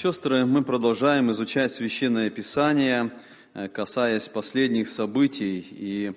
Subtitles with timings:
[0.00, 3.10] Сестры, мы продолжаем изучать Священное Писание,
[3.54, 5.66] э, касаясь последних событий.
[5.72, 6.12] И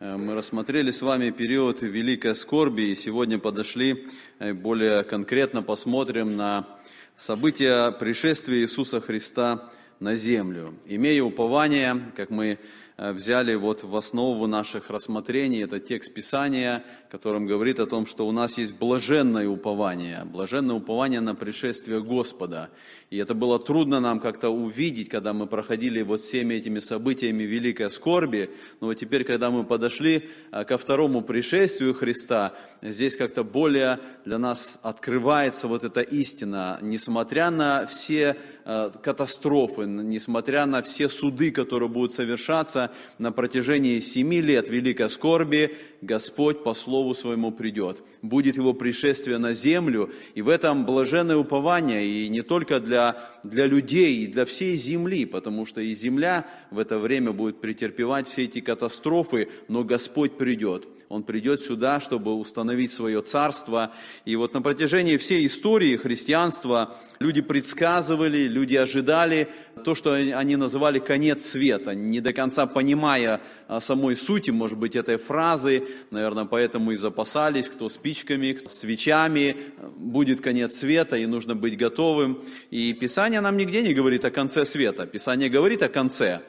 [0.00, 4.06] э, мы рассмотрели с вами период Великой Скорби, и сегодня подошли
[4.38, 6.68] э, более конкретно, посмотрим на
[7.16, 10.74] события пришествия Иисуса Христа на землю.
[10.84, 12.58] Имея упование, как мы
[12.96, 18.32] взяли вот в основу наших рассмотрений, это текст Писания, которым говорит о том, что у
[18.32, 22.70] нас есть блаженное упование, блаженное упование на пришествие Господа.
[23.10, 27.90] И это было трудно нам как-то увидеть, когда мы проходили вот всеми этими событиями великой
[27.90, 28.50] скорби.
[28.80, 34.38] Но вот теперь, когда мы подошли а, ко второму пришествию Христа, здесь как-то более для
[34.38, 36.78] нас открывается вот эта истина.
[36.80, 44.68] Несмотря на все катастрофы, несмотря на все суды, которые будут совершаться на протяжении семи лет
[44.68, 48.02] великой скорби, Господь по слову своему придет.
[48.22, 53.66] Будет его пришествие на землю, и в этом блаженное упование, и не только для, для
[53.66, 58.44] людей, и для всей земли, потому что и земля в это время будет претерпевать все
[58.44, 60.86] эти катастрофы, но Господь придет.
[61.12, 63.92] Он придет сюда, чтобы установить свое царство.
[64.24, 69.48] И вот на протяжении всей истории христианства люди предсказывали, люди ожидали
[69.84, 73.42] то, что они называли конец света, не до конца понимая
[73.80, 79.58] самой сути, может быть, этой фразы, наверное, поэтому и запасались, кто спичками, кто свечами,
[79.98, 82.42] будет конец света, и нужно быть готовым.
[82.70, 86.40] И Писание нам нигде не говорит о конце света, Писание говорит о конце.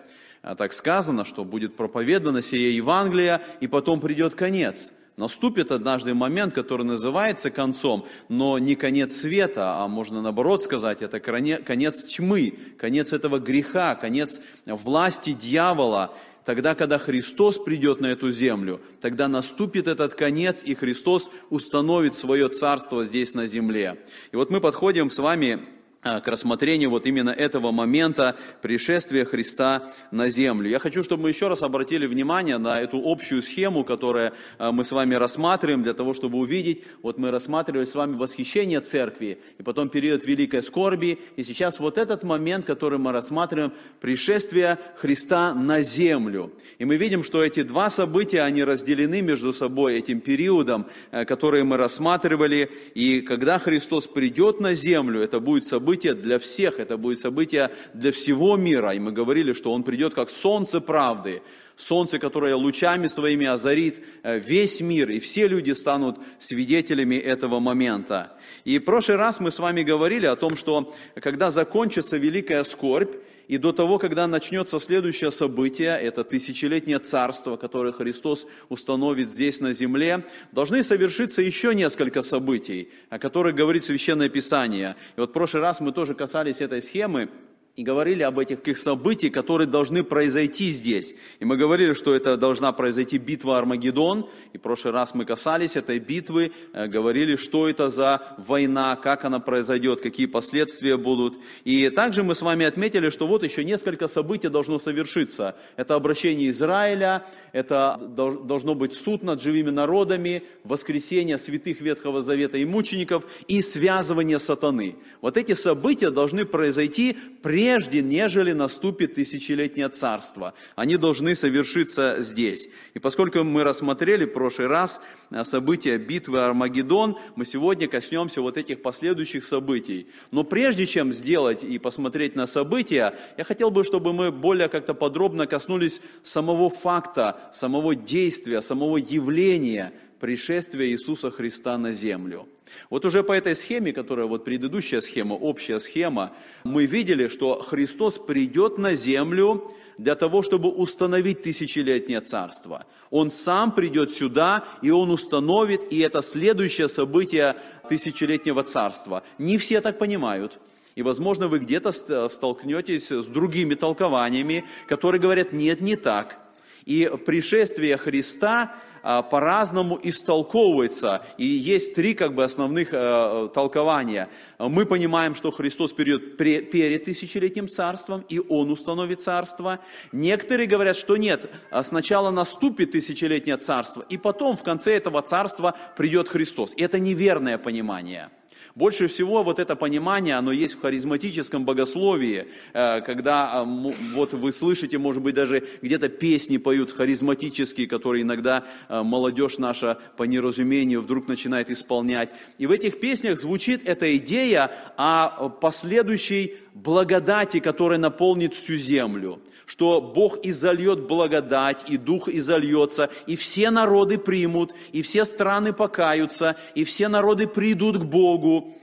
[0.43, 4.91] А так сказано, что будет проповедано сие Евангелие, и потом придет конец.
[5.15, 11.19] Наступит однажды момент, который называется концом, но не конец света, а можно наоборот сказать, это
[11.19, 16.13] конец тьмы, конец этого греха, конец власти дьявола.
[16.43, 22.49] Тогда, когда Христос придет на эту землю, тогда наступит этот конец, и Христос установит свое
[22.49, 24.03] царство здесь на земле.
[24.33, 25.59] И вот мы подходим с вами
[26.03, 30.69] к рассмотрению вот именно этого момента пришествия Христа на землю.
[30.69, 34.83] Я хочу, чтобы мы еще раз обратили внимание на эту общую схему, которую а, мы
[34.83, 39.63] с вами рассматриваем, для того, чтобы увидеть, вот мы рассматривали с вами восхищение церкви, и
[39.63, 45.81] потом период великой скорби, и сейчас вот этот момент, который мы рассматриваем, пришествие Христа на
[45.81, 46.51] землю.
[46.79, 51.63] И мы видим, что эти два события, они разделены между собой этим периодом, э, который
[51.63, 56.97] мы рассматривали, и когда Христос придет на землю, это будет событие, событие для всех, это
[56.97, 58.93] будет событие для всего мира.
[58.95, 61.41] И мы говорили, что Он придет как солнце правды,
[61.75, 68.31] солнце, которое лучами своими озарит э, весь мир, и все люди станут свидетелями этого момента.
[68.65, 73.13] И в прошлый раз мы с вами говорили о том, что когда закончится великая скорбь,
[73.47, 79.73] и до того, когда начнется следующее событие, это тысячелетнее царство, которое Христос установит здесь на
[79.73, 84.95] земле, должны совершиться еще несколько событий, о которых говорит Священное Писание.
[85.17, 87.29] И вот в прошлый раз мы тоже касались этой схемы,
[87.75, 91.15] и говорили об этих каких событиях, которые должны произойти здесь.
[91.39, 95.75] И мы говорили, что это должна произойти битва Армагеддон, и в прошлый раз мы касались
[95.75, 101.39] этой битвы, э, говорили, что это за война, как она произойдет, какие последствия будут.
[101.63, 105.55] И также мы с вами отметили, что вот еще несколько событий должно совершиться.
[105.75, 112.65] Это обращение Израиля, это должно быть суд над живыми народами, воскресение святых Ветхого Завета и
[112.65, 114.95] мучеников и связывание сатаны.
[115.21, 120.53] Вот эти события должны произойти прежде прежде, нежели наступит тысячелетнее царство.
[120.75, 122.67] Они должны совершиться здесь.
[122.93, 125.01] И поскольку мы рассмотрели в прошлый раз
[125.31, 130.07] э, события битвы Армагеддон, мы сегодня коснемся вот этих последующих событий.
[130.31, 134.93] Но прежде чем сделать и посмотреть на события, я хотел бы, чтобы мы более как-то
[134.93, 142.45] подробно коснулись самого факта, самого действия, самого явления пришествия Иисуса Христа на землю.
[142.89, 146.33] Вот уже по этой схеме, которая вот предыдущая схема, общая схема,
[146.63, 152.85] мы видели, что Христос придет на землю для того, чтобы установить тысячелетнее царство.
[153.09, 157.55] Он сам придет сюда, и он установит, и это следующее событие
[157.87, 159.23] тысячелетнего царства.
[159.37, 160.59] Не все так понимают.
[160.95, 161.91] И, возможно, вы где-то
[162.29, 166.39] столкнетесь с другими толкованиями, которые говорят, нет, не так.
[166.85, 171.25] И пришествие Христа по-разному истолковывается.
[171.37, 174.29] И есть три как бы основных э, толкования.
[174.57, 179.79] Мы понимаем, что Христос перейдет перед тысячелетним царством, и Он установит царство.
[180.11, 185.75] Некоторые говорят, что нет, а сначала наступит тысячелетнее царство, и потом в конце этого царства
[185.97, 186.73] придет Христос.
[186.75, 188.29] И это неверное понимание.
[188.75, 194.51] Больше всего вот это понимание, оно есть в харизматическом богословии, э, когда а, вот вы
[194.51, 201.01] слышите, может быть, даже где-то песни поют харизматические, которые иногда э, молодежь наша по неразумению
[201.01, 202.31] вдруг начинает исполнять.
[202.57, 210.01] И в этих песнях звучит эта идея о последующей благодати, которая наполнит всю землю что
[210.01, 216.83] Бог изольет благодать, и Дух изольется, и все народы примут, и все страны покаются, и
[216.83, 218.75] все народы придут к Богу.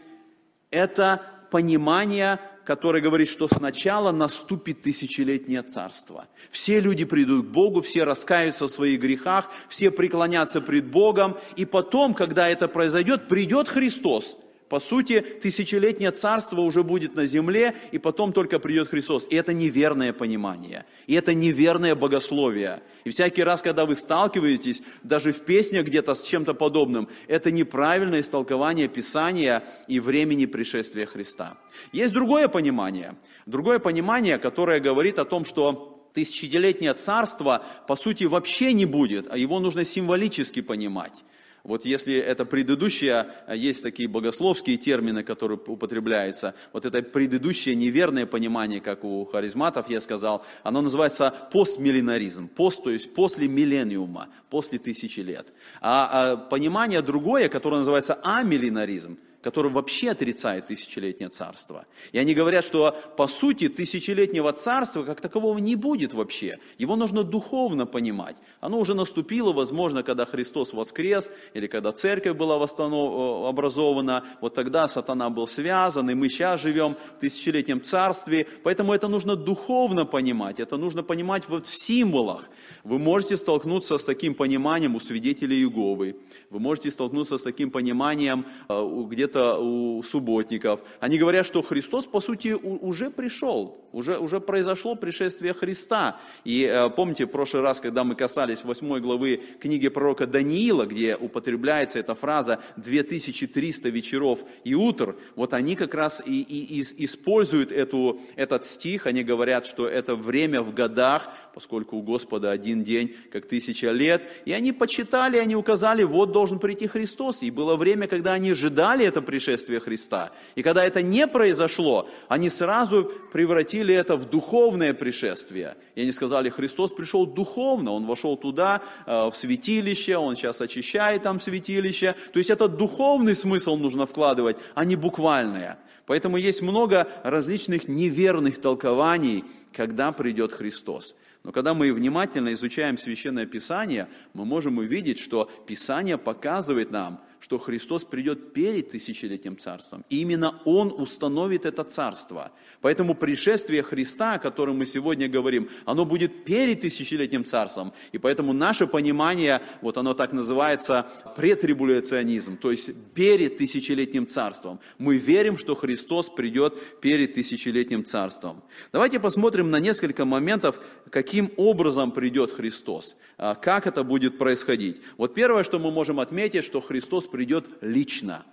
[0.71, 6.27] Это понимание, которое говорит, что сначала наступит тысячелетнее царство.
[6.51, 11.65] Все люди придут к Богу, все раскаются в своих грехах, все преклонятся пред Богом, и
[11.65, 14.39] потом, когда это произойдет, придет Христос–
[14.70, 19.26] по сути, тысячелетнее царство уже будет на земле, и потом только придет Христос.
[19.28, 22.81] И это неверное понимание, и это неверное богословие.
[23.02, 28.20] И всякий раз, когда вы сталкиваетесь, даже в песнях где-то с чем-то подобным, это неправильное
[28.20, 31.58] истолкование Писания и времени пришествия Христа.
[31.90, 38.72] Есть другое понимание, другое понимание, которое говорит о том, что тысячелетнее царство, по сути, вообще
[38.72, 41.25] не будет, а его нужно символически понимать.
[41.65, 48.27] Вот если это предыдущее, а есть такие богословские термины, которые употребляются, вот это предыдущее неверное
[48.27, 52.49] понимание, как у харизматов я сказал, оно называется постмиллинаризм.
[52.49, 55.53] Пост, то есть после миллениума, после тысячи лет.
[55.81, 61.87] А, а понимание другое, которое называется амиллинаризм– который вообще отрицает тысячелетнее царство.
[62.13, 66.59] И они говорят, что по сути тысячелетнего царства как такового не будет вообще.
[66.79, 68.37] Его нужно духовно понимать.
[68.61, 73.47] Оно уже наступило, возможно, когда Христос воскрес, или когда церковь была восстанов...
[73.49, 74.25] образована.
[74.41, 78.47] Вот тогда сатана был связан, и мы сейчас живем в тысячелетнем царстве.
[78.63, 82.49] Поэтому это нужно духовно понимать, это нужно понимать вот в символах.
[82.85, 86.17] Вы можете столкнуться с таким пониманием у свидетелей Иеговы.
[86.51, 88.81] Вы можете столкнуться с таким пониманием э,
[89.31, 90.81] где-то у субботников.
[91.00, 96.19] Они говорят, что Христос, по сути, уже пришел, уже, уже произошло пришествие Христа.
[96.44, 101.17] И э, помните, в прошлый раз, когда мы касались 8 главы книги пророка Даниила, где
[101.17, 107.73] употребляется эта фраза «2300 вечеров и утр», вот они как раз и, и, и используют
[107.73, 113.15] эту, этот стих, они говорят, что это время в годах, поскольку у Господа один день,
[113.32, 118.06] как тысяча лет, и они почитали, они указали, вот должен прийти Христос, и было время,
[118.06, 120.31] когда они ожидали это пришествие Христа.
[120.56, 125.76] И когда это не произошло, они сразу превратили это в духовное пришествие.
[125.94, 131.22] И они сказали, Христос пришел духовно, Он вошел туда, э, в святилище, Он сейчас очищает
[131.22, 132.14] там святилище.
[132.32, 135.78] То есть это духовный смысл нужно вкладывать, а не буквальное.
[136.06, 141.14] Поэтому есть много различных неверных толкований, когда придет Христос.
[141.44, 147.59] Но когда мы внимательно изучаем Священное Писание, мы можем увидеть, что Писание показывает нам, что
[147.59, 150.05] Христос придет перед тысячелетним царством.
[150.11, 152.53] И именно Он установит это царство.
[152.83, 157.93] Поэтому пришествие Христа, о котором мы сегодня говорим, оно будет перед тысячелетним царством.
[158.13, 161.07] И поэтому наше понимание, вот оно так называется,
[161.37, 164.79] претрибуляционизм, то есть перед тысячелетним царством.
[164.99, 168.63] Мы верим, что Христос придет перед тысячелетним царством.
[168.93, 175.01] Давайте посмотрим на несколько моментов, каким образом придет Христос, а, как это будет происходить.
[175.17, 178.44] Вот первое, что мы можем отметить, что Христос придет лично.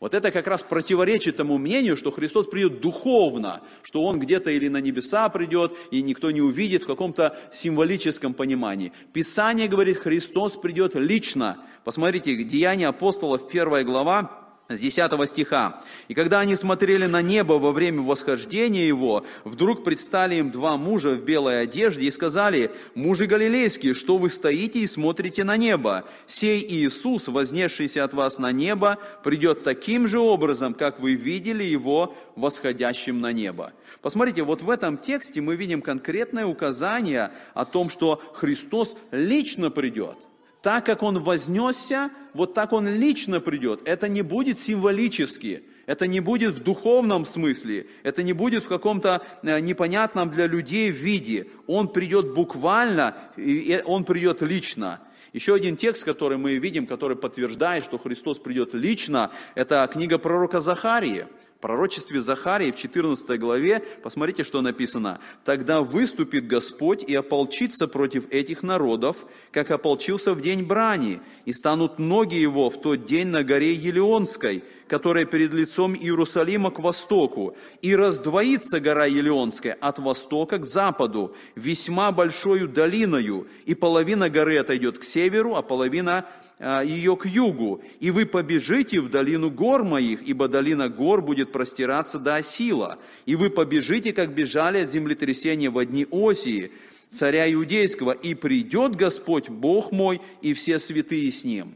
[0.00, 4.68] Вот это как раз противоречит тому мнению, что Христос придет духовно, что Он где-то или
[4.68, 8.92] на небеса придет, и никто не увидит в каком-то символическом понимании.
[9.12, 11.58] Писание говорит, Христос придет лично.
[11.84, 15.82] Посмотрите, Деяния апостолов, первая глава, с 10 стиха.
[16.08, 21.12] «И когда они смотрели на небо во время восхождения его, вдруг предстали им два мужа
[21.12, 26.04] в белой одежде и сказали, «Мужи галилейские, что вы стоите и смотрите на небо?
[26.26, 32.14] Сей Иисус, вознесшийся от вас на небо, придет таким же образом, как вы видели его
[32.36, 33.72] восходящим на небо».
[34.02, 40.27] Посмотрите, вот в этом тексте мы видим конкретное указание о том, что Христос лично придет.
[40.62, 43.82] Так как Он вознесся, вот так Он лично придет.
[43.84, 49.22] Это не будет символически, это не будет в духовном смысле, это не будет в каком-то
[49.42, 51.48] э, непонятном для людей виде.
[51.66, 55.00] Он придет буквально, и Он придет лично.
[55.32, 60.58] Еще один текст, который мы видим, который подтверждает, что Христос придет лично, это книга пророка
[60.58, 61.26] Захарии
[61.60, 65.20] пророчестве Захарии в 14 главе, посмотрите, что написано.
[65.44, 71.98] «Тогда выступит Господь и ополчится против этих народов, как ополчился в день брани, и станут
[71.98, 77.94] ноги его в тот день на горе Елеонской, которая перед лицом Иерусалима к востоку, и
[77.94, 85.04] раздвоится гора Елеонская от востока к западу, весьма большою долиною, и половина горы отойдет к
[85.04, 86.26] северу, а половина
[86.60, 92.18] ее к югу, и вы побежите в долину гор моих, ибо долина гор будет простираться
[92.18, 96.72] до Осила, и вы побежите, как бежали от землетрясения в дни Осии,
[97.10, 101.74] царя иудейского, и придет Господь Бог мой и все святые с ним».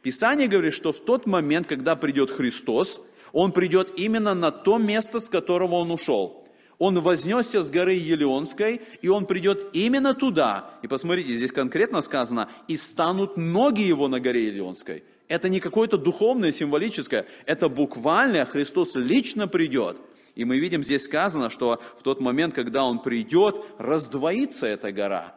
[0.00, 3.00] Писание говорит, что в тот момент, когда придет Христос,
[3.32, 6.38] Он придет именно на то место, с которого Он ушел–
[6.78, 10.70] он вознесся с горы Елеонской, и он придет именно туда.
[10.82, 15.04] И посмотрите, здесь конкретно сказано, и станут ноги его на горе Елеонской.
[15.28, 19.98] Это не какое-то духовное, символическое, это буквально Христос лично придет.
[20.34, 25.34] И мы видим, здесь сказано, что в тот момент, когда Он придет, раздвоится эта гора.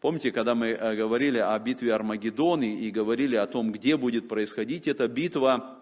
[0.00, 4.86] Помните, когда мы э, говорили о битве Армагеддоны и говорили о том, где будет происходить
[4.86, 5.78] эта битва,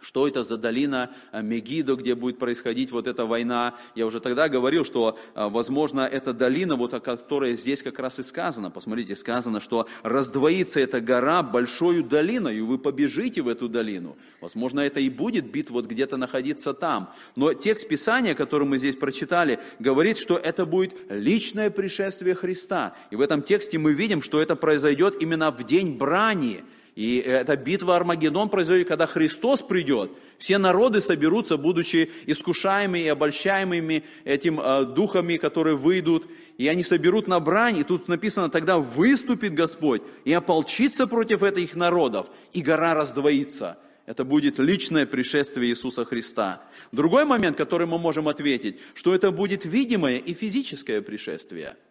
[0.00, 3.74] что это за долина э, Мегидо, где будет происходить вот эта война.
[3.94, 8.18] Я уже тогда говорил, что, э, возможно, эта долина, вот о которой здесь как раз
[8.18, 8.70] и сказано.
[8.70, 14.16] Посмотрите, сказано, что раздвоится эта гора большой долиной, и вы побежите в эту долину.
[14.40, 17.12] Возможно, это и будет бит вот где-то находиться там.
[17.34, 22.94] Но текст Писания, который мы здесь прочитали, говорит, что это будет личное пришествие Христа.
[23.10, 26.64] И в этом тексте мы видим, что это произойдет именно в день брани–
[26.96, 30.12] и эта битва Армагеддон произойдет, когда Христос придет.
[30.38, 36.26] Все народы соберутся, будучи искушаемыми и обольщаемыми этим э, духами, которые выйдут.
[36.56, 37.76] И они соберут на брань.
[37.76, 42.28] И тут написано, тогда выступит Господь и ополчится против этих народов.
[42.54, 43.76] И гора раздвоится.
[44.06, 46.62] Это будет личное пришествие Иисуса Христа.
[46.92, 51.76] Другой момент, который мы можем ответить, что это будет видимое и физическое пришествие–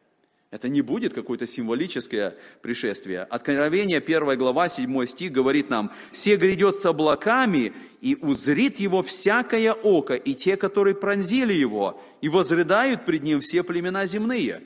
[0.56, 3.24] это не будет какое-то символическое пришествие.
[3.24, 9.74] Откровение 1 глава, 7 стих говорит нам, «Се грядет с облаками, и узрит его всякое
[9.74, 14.62] око, и те, которые пронзили его, и возрыдают пред ним все племена земные».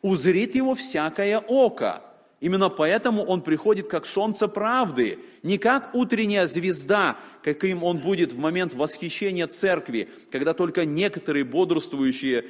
[0.00, 2.02] Узрит его всякое око.
[2.42, 8.38] Именно поэтому он приходит как солнце правды, не как утренняя звезда, каким он будет в
[8.38, 12.46] момент восхищения церкви, когда только некоторые бодрствующие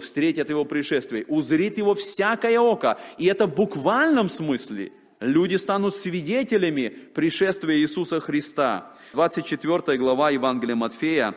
[0.00, 1.26] встретят его пришествие.
[1.28, 2.98] Узрит его всякое око.
[3.18, 4.92] И это в буквальном смысле.
[5.20, 8.94] Люди станут свидетелями пришествия Иисуса Христа.
[9.12, 11.34] 24 глава Евангелия Матфея,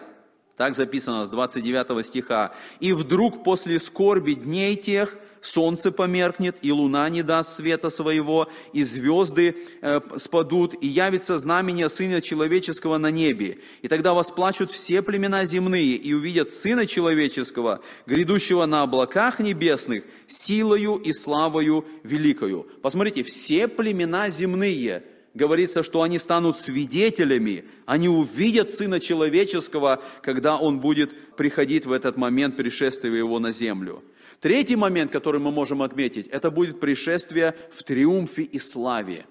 [0.55, 2.53] так записано с 29 стиха.
[2.79, 8.83] «И вдруг после скорби дней тех солнце померкнет, и луна не даст света своего, и
[8.83, 13.59] звезды э, спадут, и явится знамение Сына Человеческого на небе.
[13.81, 20.95] И тогда восплачут все племена земные, и увидят Сына Человеческого, грядущего на облаках небесных, силою
[20.95, 22.67] и славою великою».
[22.81, 25.03] Посмотрите, все племена земные–
[25.37, 32.17] говорится, что они станут свидетелями, они увидят Сына Человеческого, когда Он будет приходить в этот
[32.17, 34.03] момент пришествия Его на землю.
[34.39, 39.25] Третий момент, который мы можем отметить, это будет пришествие в триумфе и славе.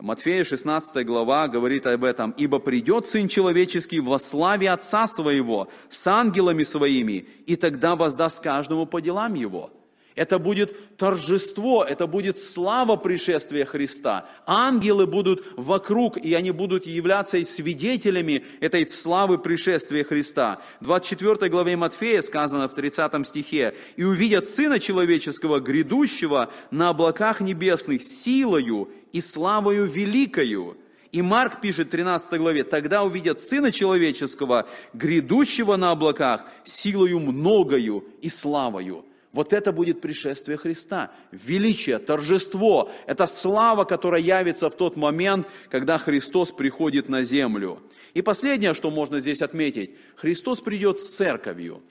[0.00, 2.30] Матфея 16 глава говорит об этом.
[2.36, 8.86] «Ибо придет Сын Человеческий во славе Отца Своего, с ангелами Своими, и тогда воздаст каждому
[8.86, 9.72] по делам Его».
[10.18, 14.28] Это будет торжество, это будет слава пришествия Христа.
[14.46, 20.60] Ангелы будут вокруг, и они будут являться свидетелями этой славы пришествия Христа.
[20.80, 27.40] В 24 главе Матфея сказано в 30 стихе, «И увидят Сына Человеческого, грядущего на облаках
[27.40, 30.76] небесных, силою и славою великою».
[31.12, 38.04] И Марк пишет в 13 главе, «Тогда увидят Сына Человеческого, грядущего на облаках, силою многою
[38.20, 39.04] и славою».
[39.38, 41.12] Вот это будет пришествие Христа.
[41.30, 42.90] Величие, торжество.
[43.06, 47.78] Это слава, которая явится в тот момент, когда Христос приходит на землю.
[48.14, 49.92] И последнее, что можно здесь отметить.
[50.16, 51.84] Христос придет с церковью.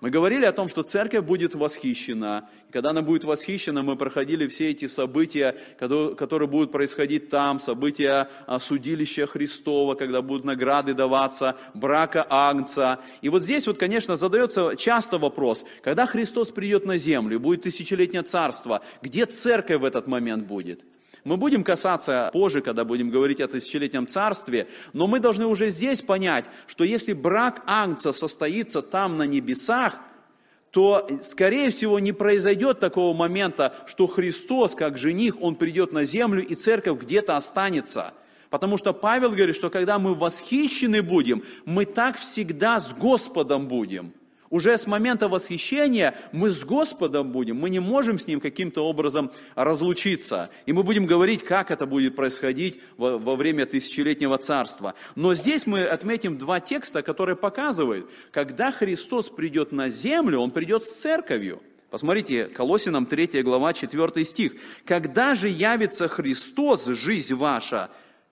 [0.00, 2.50] Мы говорили о том, что церковь будет восхищена.
[2.68, 8.28] И когда она будет восхищена, мы проходили все эти события, которые будут происходить там, события
[8.60, 13.00] судилища Христова, когда будут награды даваться, брака Агнца.
[13.22, 18.22] И вот здесь вот, конечно, задается часто вопрос, когда Христос придет на землю, будет тысячелетнее
[18.22, 20.84] царство, где церковь в этот момент будет?
[21.26, 26.00] Мы будем касаться позже, когда будем говорить о тысячелетнем царстве, но мы должны уже здесь
[26.00, 29.98] понять, что если брак Агнца состоится там на небесах,
[30.70, 36.46] то, скорее всего, не произойдет такого момента, что Христос, как жених, Он придет на землю,
[36.46, 38.14] и церковь где-то останется.
[38.48, 44.12] Потому что Павел говорит, что когда мы восхищены будем, мы так всегда с Господом будем–
[44.50, 49.30] уже с момента восхищения мы с Господом будем, мы не можем с Ним каким-то образом
[49.54, 50.50] разлучиться.
[50.66, 54.94] И мы будем говорить, как это будет происходить во, во время тысячелетнего царства.
[55.14, 60.84] Но здесь мы отметим два текста, которые показывают, когда Христос придет на землю, Он придет
[60.84, 61.62] с церковью.
[61.90, 64.52] Посмотрите, Колосинам 3 глава 4 стих.
[64.84, 67.90] «Когда же явится Христос, жизнь ваша,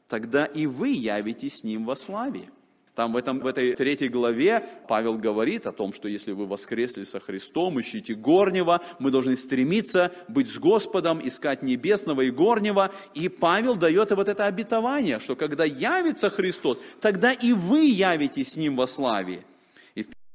[0.08, 2.50] тогда и вы явитесь с Ним во славе».
[2.94, 7.02] Там в, этом, в этой третьей главе Павел говорит о том, что если вы воскресли
[7.02, 12.92] со Христом, ищите горнего, мы должны стремиться быть с Господом, искать небесного и горнего.
[13.14, 18.56] И Павел дает вот это обетование, что когда явится Христос, тогда и вы явитесь с
[18.56, 19.44] Ним во славе.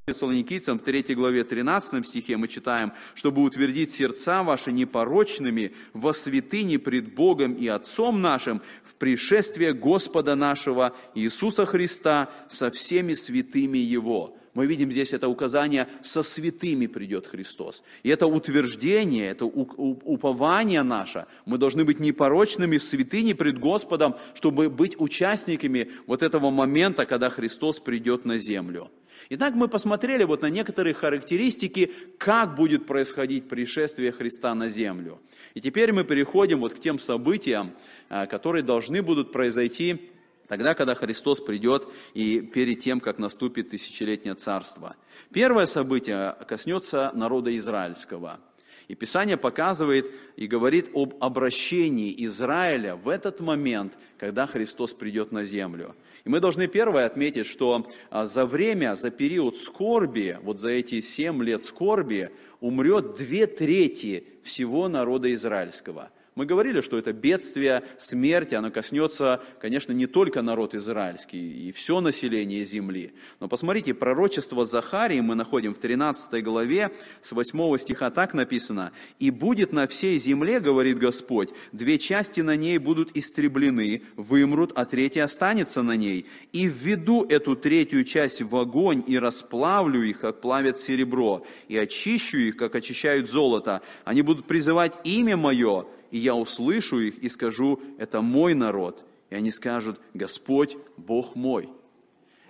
[0.10, 7.14] Фессалоникийцам 3 главе 13 стихе мы читаем, чтобы утвердить сердца ваши непорочными во святыне пред
[7.14, 14.36] Богом и Отцом нашим в пришествие Господа нашего Иисуса Христа со всеми святыми Его.
[14.56, 17.84] Мы видим здесь это указание, со святыми придет Христос.
[18.02, 21.28] И это утверждение, это упование наше.
[21.46, 27.30] Мы должны быть непорочными в святыне пред Господом, чтобы быть участниками вот этого момента, когда
[27.30, 28.90] Христос придет на землю.
[29.30, 35.20] Итак, мы посмотрели вот на некоторые характеристики, как будет происходить пришествие Христа на землю.
[35.54, 37.76] И теперь мы переходим вот к тем событиям,
[38.10, 40.12] а, которые должны будут произойти
[40.48, 44.96] тогда, когда Христос придет и перед тем, как наступит тысячелетнее царство.
[45.34, 48.40] Первое событие коснется народа израильского–
[48.90, 55.46] и Писание показывает и говорит об обращении Израиля в этот момент, когда Христос придет на
[55.46, 55.96] землю.
[56.26, 61.02] И мы должны первое отметить, что а, за время, за период скорби, вот за эти
[61.02, 68.54] семь лет скорби, умрет две трети всего народа израильского– мы говорили, что это бедствие, смерть,
[68.54, 73.12] оно коснется, конечно, не только народ израильский и все население земли.
[73.42, 79.32] Но посмотрите, пророчество Захарии мы находим в 13 главе, с 8 стиха так написано, «И
[79.32, 85.26] будет на всей земле, говорит Господь, две части на ней будут истреблены, вымрут, а третья
[85.26, 86.26] останется на ней.
[86.54, 92.38] И введу эту третью часть в огонь и расплавлю их, как плавят серебро, и очищу
[92.38, 93.82] их, как очищают золото.
[94.06, 99.04] Они будут призывать имя Мое, и я услышу их и скажу, это мой народ.
[99.30, 101.70] И они скажут, Господь, Бог мой.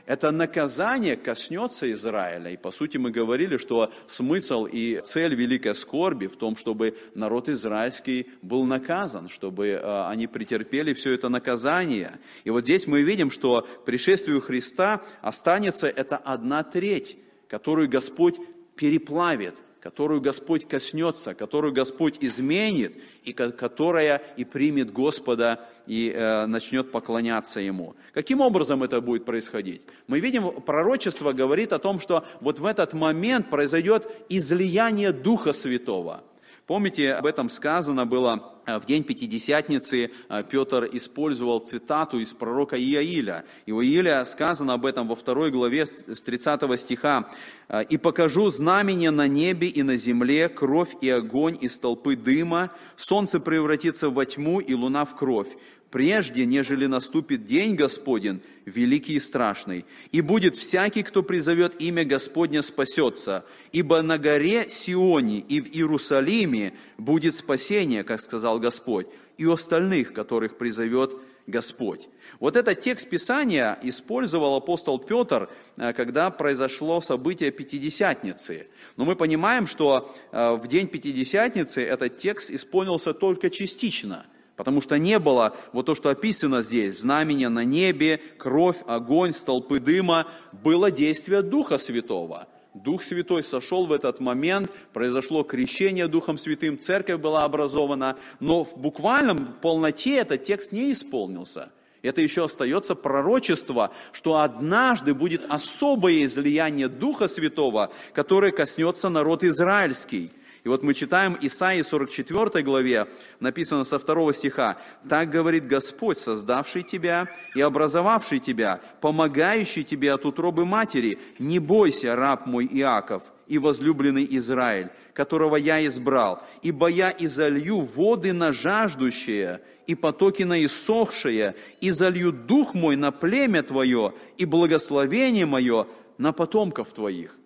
[0.09, 2.49] Это наказание коснется Израиля.
[2.49, 7.47] И по сути мы говорили, что смысл и цель великой скорби в том, чтобы народ
[7.47, 12.17] израильский был наказан, чтобы э, они претерпели все это наказание.
[12.43, 18.39] И вот здесь мы видим, что пришествию Христа останется это одна треть, которую Господь
[18.75, 26.91] переплавит, которую Господь коснется, которую Господь изменит, и которая и примет Господа и э, начнет
[26.91, 27.95] поклоняться Ему.
[28.13, 29.81] Каким образом это будет происходить?
[30.07, 36.23] Мы видим, пророчество говорит о том, что вот в этот момент произойдет излияние Духа Святого–
[36.69, 40.11] Помните, об этом сказано было в день Пятидесятницы.
[40.29, 43.45] Э, Петр использовал цитату из пророка Иаиля.
[43.65, 47.29] И у Иаиля сказано об этом во второй главе с 30 стиха.
[47.69, 52.71] «Э, «И покажу знамение на небе и на земле, кровь и огонь из толпы дыма,
[52.95, 55.55] солнце превратится во тьму и луна в кровь
[55.91, 59.85] прежде, нежели наступит день Господень, великий и страшный.
[60.11, 63.45] И будет всякий, кто призовет имя Господня, спасется.
[63.71, 70.57] Ибо на горе Сионе и в Иерусалиме будет спасение, как сказал Господь, и остальных, которых
[70.57, 71.15] призовет
[71.47, 72.09] Господь.
[72.39, 78.67] Вот этот текст Писания использовал апостол Петр, э, когда произошло событие Пятидесятницы.
[78.97, 84.27] Но мы понимаем, что э, в день Пятидесятницы этот текст исполнился только частично–
[84.59, 89.79] Потому что не было вот то, что описано здесь, знамения на небе, кровь, огонь, столпы
[89.79, 92.45] дыма, было действие Духа Святого.
[92.73, 98.77] Дух Святой сошел в этот момент, произошло крещение Духом Святым, церковь была образована, но в
[98.77, 101.71] буквальном полноте этот текст не исполнился.
[102.01, 110.31] Это еще остается пророчество, что однажды будет особое излияние Духа Святого, которое коснется народ израильский.
[110.63, 113.07] И вот мы читаем Исаии 44 главе,
[113.39, 120.25] написано со второго стиха, «Так говорит Господь, создавший тебя и образовавший тебя, помогающий тебе от
[120.25, 127.13] утробы матери, не бойся, раб мой Иаков, и возлюбленный Израиль, которого я избрал, ибо я
[127.17, 134.13] изолью воды на жаждущее, и потоки на иссохшее, и залью дух мой на племя твое,
[134.37, 137.38] и благословение мое на потомков твоих».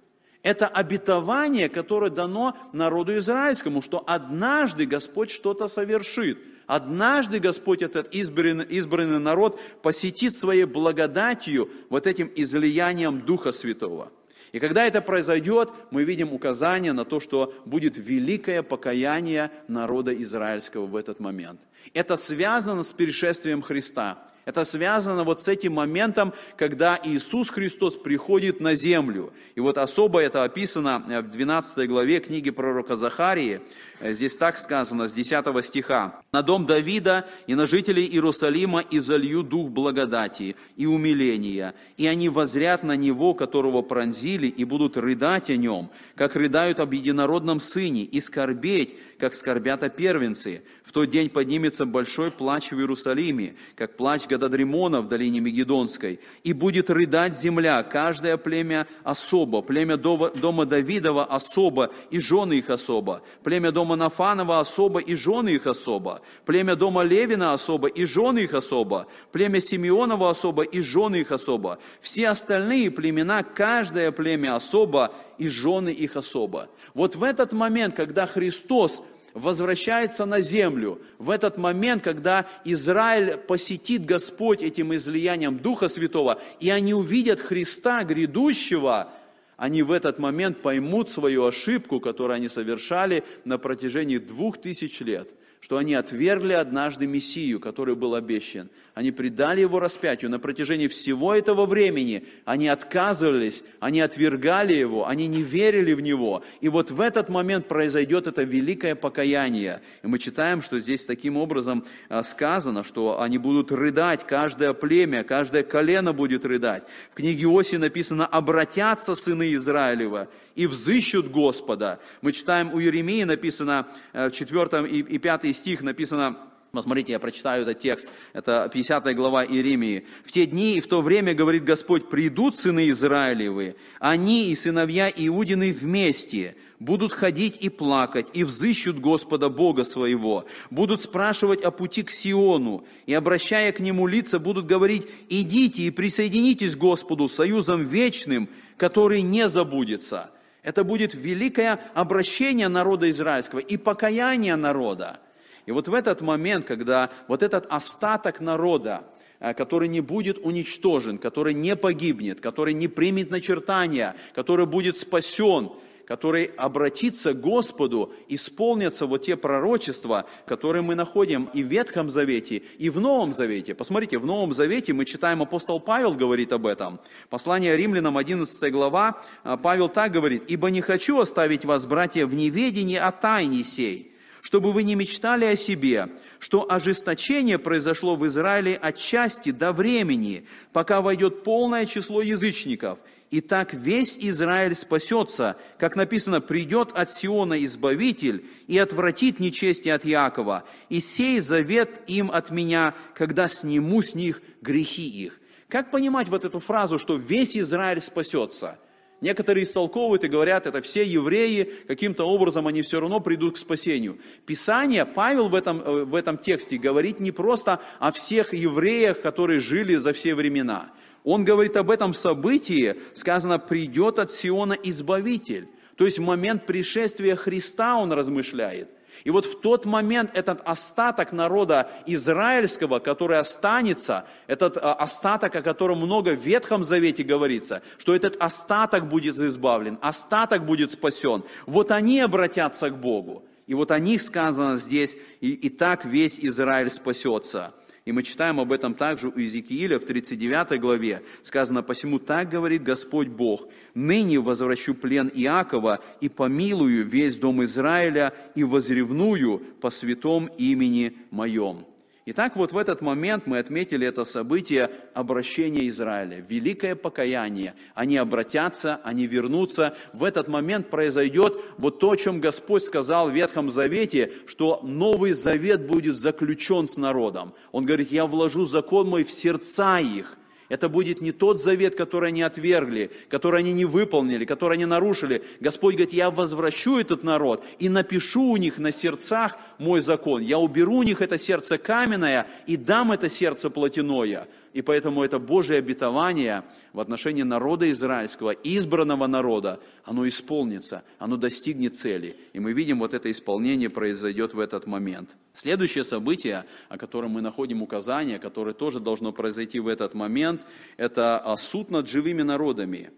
[0.44, 6.38] Это обетование, которое дано народу израильскому, что однажды Господь что-то совершит.
[6.68, 14.12] Однажды Господь, этот избранный, избранный народ, посетит своей благодатью, вот этим излиянием Духа Святого.
[14.52, 20.86] И когда это произойдет, мы видим указание на то, что будет великое покаяние народа израильского
[20.86, 21.60] в этот момент.
[21.94, 24.20] Это связано с перешествием Христа.
[24.46, 29.32] Это связано вот с этим моментом, когда Иисус Христос приходит на землю.
[29.56, 33.62] И вот особо это описано в 12 главе книги пророка Захарии.
[34.02, 36.20] Здесь так сказано, с 10 стиха.
[36.34, 42.84] «На дом Давида и на жителей Иерусалима изолью дух благодати и умиления, и они возрят
[42.84, 48.20] на него, которого пронзили, и будут рыдать о нем, как рыдают об единородном сыне, и
[48.20, 50.64] скорбеть, как скорбят о первенцы.
[50.84, 56.52] В тот день поднимется большой плач в Иерусалиме, как плач Гададримона в долине Мегедонской, и
[56.52, 63.72] будет рыдать земля, каждое племя особо, племя дома Давидова особо, и жены их особо, племя
[63.72, 69.08] дома Нафанова особо, и жены их особо, племя дома Левина особо, и жены их особо,
[69.32, 71.80] племя Симеонова особо, и жены их особо.
[72.02, 76.70] Все остальные племена, каждое племя особо, и жены их особо.
[76.94, 79.02] Вот в этот момент, когда Христос
[79.34, 86.70] возвращается на землю, в этот момент, когда Израиль посетит Господь этим излиянием Духа Святого, и
[86.70, 89.10] они увидят Христа грядущего,
[89.58, 95.30] они в этот момент поймут свою ошибку, которую они совершали на протяжении двух тысяч лет–
[95.64, 98.70] что они отвергли однажды Мессию, который был обещан.
[98.94, 100.30] Они предали его распятию.
[100.30, 106.44] На протяжении всего этого времени они отказывались, они отвергали его, они не верили в него.
[106.62, 109.82] И вот в этот момент произойдет это великое покаяние.
[110.04, 115.24] И мы читаем, что здесь таким образом а, сказано, что они будут рыдать, каждое племя,
[115.24, 116.84] каждое колено будет рыдать.
[117.14, 122.00] В книге Оси написано «обратятся сыны Израилева и взыщут Господа».
[122.22, 126.38] Мы читаем у Еремии написано э, в 4 и 5 стих написано,
[126.74, 128.08] Посмотрите, я прочитаю этот текст.
[128.34, 130.08] Это 50 глава Иеремии.
[130.26, 135.08] «В те дни и в то время, говорит Господь, придут сыны Израилевы, они и сыновья
[135.16, 142.02] Иудины вместе, будут ходить и плакать, и взыщут Господа Бога своего, будут спрашивать о пути
[142.02, 147.84] к Сиону, и, обращая к нему лица, будут говорить, идите и присоединитесь к Господу союзом
[147.84, 150.32] вечным, который не забудется».
[150.64, 155.20] Это будет великое обращение народа израильского и покаяние народа.
[155.66, 159.06] И вот в этот момент, когда вот этот остаток народа,
[159.40, 165.72] э, который не будет уничтожен, который не погибнет, который не примет начертания, который будет спасен,
[166.06, 172.62] который обратится к Господу, исполнятся вот те пророчества, которые мы находим и в Ветхом Завете,
[172.78, 173.74] и в Новом Завете.
[173.74, 177.00] Посмотрите, в Новом Завете мы читаем, апостол Павел говорит об этом.
[177.30, 182.34] Послание римлянам, 11 глава, э, Павел так говорит, «Ибо не хочу оставить вас, братья, в
[182.34, 184.13] неведении о тайне сей,
[184.44, 191.02] чтобы вы не мечтали о себе, что ожесточение произошло в Израиле отчасти до времени, пока
[191.02, 193.00] войдет полное число язычников.
[193.32, 200.04] И так весь Израиль спасется, как написано, придет от Сиона Избавитель и отвратит нечестие от
[200.04, 205.40] Якова, и сей завет им от меня, когда сниму с них грехи их.
[205.70, 208.78] Как понимать вот эту фразу, что весь Израиль спасется?
[209.24, 214.18] Некоторые истолковывают и говорят, это все евреи, каким-то образом они все равно придут к спасению.
[214.46, 219.62] Писание, Павел в этом, э, в этом тексте говорит не просто о всех евреях, которые
[219.62, 220.92] жили за все времена.
[221.24, 225.70] Он говорит об этом событии, сказано, придет от Сиона Избавитель.
[225.96, 228.90] То есть в момент пришествия Христа он размышляет–
[229.24, 235.62] и вот в тот момент этот остаток народа израильского, который останется, этот а, остаток, о
[235.62, 241.92] котором много в Ветхом Завете говорится, что этот остаток будет избавлен, остаток будет спасен, вот
[241.92, 243.44] они обратятся к Богу.
[243.66, 247.74] И вот о них сказано здесь, и, и так весь Израиль спасется.
[248.06, 251.22] И мы читаем об этом также у Иезекииля в 39 главе.
[251.42, 258.34] Сказано, «Посему так говорит Господь Бог, ныне возвращу плен Иакова и помилую весь дом Израиля
[258.56, 261.86] и возревную по святом имени моем».
[262.26, 267.74] Итак, вот в этот момент мы отметили это событие обращения Израиля, великое покаяние.
[267.96, 269.98] Они обратятся, они вернутся.
[270.14, 275.34] В этот момент произойдет вот то, о чем Господь сказал в Ветхом Завете, что Новый
[275.34, 277.54] Завет будет заключен с народом.
[277.74, 280.38] Он говорит, я вложу закон мой в сердца их,
[280.74, 285.44] это будет не тот завет, который они отвергли, который они не выполнили, который они нарушили.
[285.60, 290.42] Господь говорит, я возвращу этот народ и напишу у них на сердцах мой закон.
[290.42, 294.48] Я уберу у них это сердце каменное и дам это сердце плотяное.
[294.74, 301.96] И поэтому это Божие обетование в отношении народа израильского, избранного народа, оно исполнится, оно достигнет
[301.96, 302.36] цели.
[302.54, 305.30] И мы видим, вот это исполнение произойдет в этот момент.
[305.54, 310.62] Следующее событие, о котором мы находим указание, которое тоже должно произойти в этот момент,
[310.98, 313.12] это а, суд над живыми народами.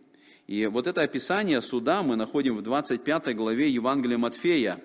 [0.47, 4.79] И вот это описание суда мы находим в 25 главе Евангелия Матфея.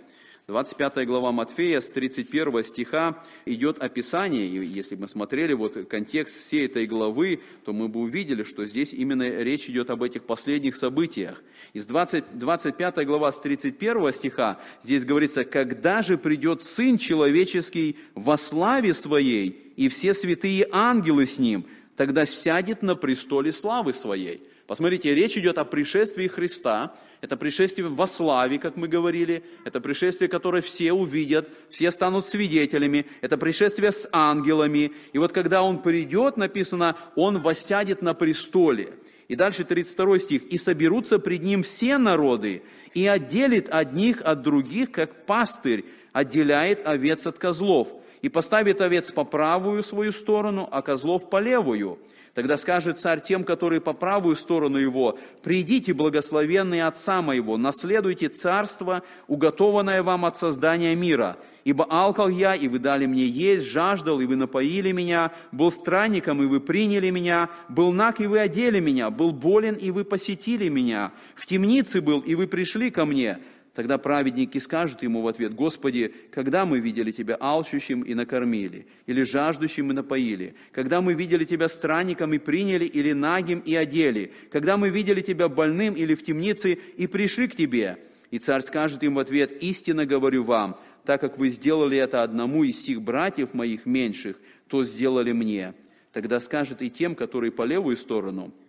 [0.46, 6.40] 25 глава Матфея с 31 стиха идет описание, и если бы мы смотрели вот контекст
[6.40, 10.74] всей этой главы, то мы бы увидели, что здесь именно речь идет об этих последних
[10.76, 11.42] событиях.
[11.72, 18.37] Из 20, 25 глава с 31 стиха здесь говорится, «Когда же придет Сын Человеческий во
[18.37, 21.64] славе Своей, и все святые ангелы с Ним,
[21.96, 24.42] тогда сядет на престоле славы Своей».
[24.70, 30.28] Посмотрите, речь идет о пришествии Христа, это пришествие во славе, как мы говорили, это пришествие,
[30.28, 34.92] которое все увидят, все станут свидетелями, это пришествие с ангелами.
[35.12, 38.90] И вот когда Он придет, написано, Он воссядет на престоле.
[39.26, 40.44] И дальше 32 стих.
[40.44, 42.62] «И соберутся пред Ним все народы,
[42.94, 47.88] и отделит одних от других, как пастырь отделяет овец от козлов,
[48.22, 51.98] и поставит овец по правую свою сторону, а козлов по левую».
[52.40, 59.03] Тогда скажет царь тем, которые по правую сторону его, «Придите, благословенные Отца моего, наследуйте царство,
[59.29, 61.37] уготованное вам от создания мира.
[61.64, 66.42] Ибо алкал я, и вы дали мне есть, жаждал, и вы напоили меня, был странником,
[66.42, 70.70] и вы приняли меня, был наг, и вы одели меня, был болен, и вы посетили
[70.70, 73.38] меня, в темнице был, и вы пришли ко мне».
[73.74, 79.22] Тогда праведники скажут ему в ответ, «Господи, когда мы видели Тебя алчущим и накормили, или
[79.22, 80.54] жаждущим и напоили?
[80.72, 84.33] Когда мы видели Тебя странником и приняли, или нагим и одели?
[84.50, 87.98] Когда мы видели Тебя больным или в темнице и пришли к Тебе?»
[88.33, 92.64] И царь скажет им в ответ, «Истинно говорю вам, так как вы сделали это одному
[92.64, 94.37] из сих братьев моих меньших,
[94.68, 95.74] то сделали мне».
[96.12, 98.52] Тогда скажет и тем, которые по левую сторону–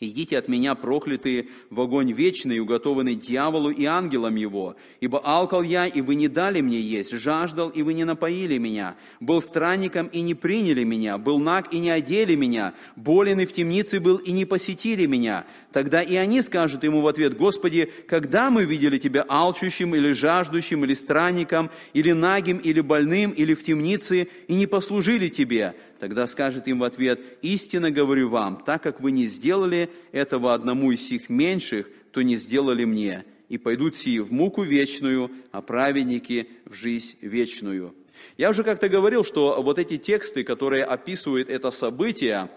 [0.00, 4.76] «Идите от меня, проклятые, в огонь вечный, уготованный дьяволу и ангелам его.
[5.00, 8.96] Ибо алкал я, и вы не дали мне есть, жаждал, и вы не напоили меня,
[9.20, 13.52] был странником, и не приняли меня, был наг, и не одели меня, болен и в
[13.52, 15.46] темнице был, и не посетили меня».
[15.74, 20.84] Тогда и они скажут ему в ответ, «Господи, когда мы видели Тебя алчущим, или жаждущим,
[20.84, 26.68] или странником, или нагим, или больным, или в темнице, и не послужили Тебе?» Тогда скажет
[26.68, 31.28] им в ответ, «Истинно говорю вам, так как вы не сделали этого одному из сих
[31.28, 37.16] меньших, то не сделали мне, и пойдут сии в муку вечную, а праведники в жизнь
[37.20, 37.94] вечную».
[38.38, 42.48] Я уже как-то говорил, что вот эти тексты, которые описывают это событие,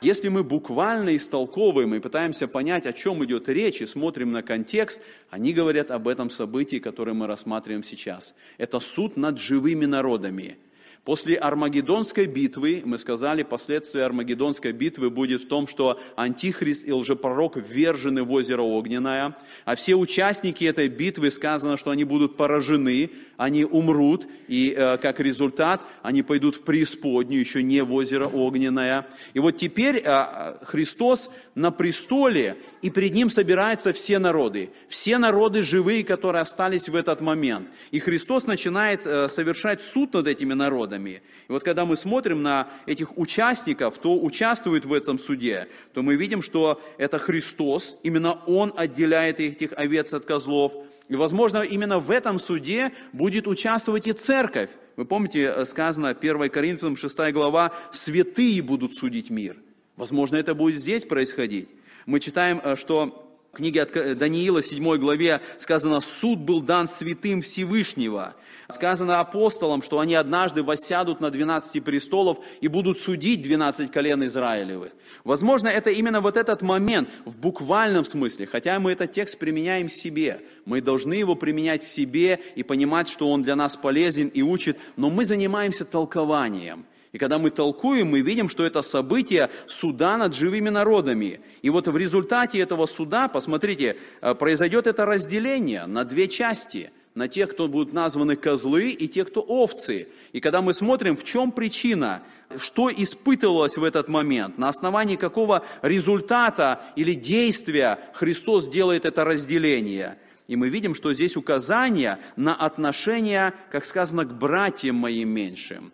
[0.00, 5.00] если мы буквально истолковываем и пытаемся понять, о чем идет речь, и смотрим на контекст,
[5.30, 8.34] они говорят об этом событии, которое мы рассматриваем сейчас.
[8.58, 10.56] Это суд над живыми народами–
[11.04, 17.56] После Армагеддонской битвы, мы сказали, последствия Армагеддонской битвы будет в том, что Антихрист и лжепророк
[17.56, 23.64] ввержены в озеро Огненное, а все участники этой битвы, сказано, что они будут поражены, они
[23.64, 29.08] умрут, и э, как результат они пойдут в преисподнюю, еще не в озеро Огненное.
[29.34, 35.64] И вот теперь э, Христос на престоле, и пред Ним собираются все народы, все народы
[35.64, 37.68] живые, которые остались в этот момент.
[37.90, 41.22] И Христос начинает э, совершать суд над этими народами народами.
[41.48, 46.16] И вот когда мы смотрим на этих участников, кто участвует в этом суде, то мы
[46.16, 50.72] видим, что это Христос, именно Он отделяет этих овец от козлов.
[51.08, 54.70] И, возможно, именно в этом суде будет участвовать и церковь.
[54.96, 59.56] Вы помните, э, сказано 1 Коринфянам 6 глава, «Святые будут судить мир».
[59.96, 61.68] Возможно, это будет здесь происходить.
[62.06, 67.42] Мы читаем, э, что в книге от Даниила, 7 главе, сказано, суд был дан святым
[67.42, 68.34] Всевышнего.
[68.70, 74.92] Сказано апостолам, что они однажды воссядут на 12 престолов и будут судить 12 колен Израилевых.
[75.24, 80.40] Возможно, это именно вот этот момент в буквальном смысле, хотя мы этот текст применяем себе.
[80.64, 85.10] Мы должны его применять себе и понимать, что он для нас полезен и учит, но
[85.10, 90.70] мы занимаемся толкованием– и когда мы толкуем, мы видим, что это событие суда над живыми
[90.70, 91.40] народами.
[91.60, 96.90] И вот в результате этого суда, посмотрите, э, произойдет это разделение на две части.
[97.14, 100.08] На тех, кто будут названы козлы, и тех, кто овцы.
[100.32, 102.22] И когда мы смотрим, в чем причина,
[102.56, 110.16] что испытывалось в этот момент, на основании какого результата или действия Христос делает это разделение.
[110.48, 115.92] И мы видим, что здесь указание на отношение, как сказано, к братьям моим меньшим.